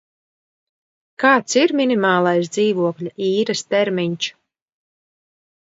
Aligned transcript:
Kāds 1.23 1.59
ir 1.63 1.75
minimālais 1.81 2.49
dzīvokļa 2.57 3.15
īres 3.29 3.63
termiņš? 3.77 4.33